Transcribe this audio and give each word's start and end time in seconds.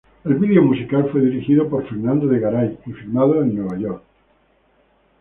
El 0.25 0.33
video 0.33 0.63
musical 0.63 1.09
fue 1.11 1.21
dirigido 1.21 1.69
por 1.69 1.83
Fernando 1.87 2.25
de 2.25 2.39
Garay 2.39 2.75
y 2.87 2.91
filmado 2.91 3.43
en 3.43 3.55
Nueva 3.55 3.77
York. 3.77 4.03